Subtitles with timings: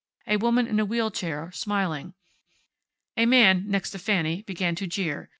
[0.25, 2.15] A woman in a wheel chair, smiling.
[3.15, 5.29] A man next to Fanny began to jeer.